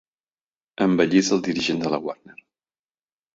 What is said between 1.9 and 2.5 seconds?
la Warner.